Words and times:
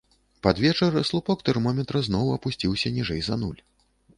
Пад 0.45 0.61
вечар 0.63 0.95
слупок 1.09 1.43
тэрмометра 1.51 2.03
зноў 2.07 2.33
апусціўся 2.39 2.93
ніжэй 2.97 3.21
за 3.29 3.39
нуль. 3.45 3.61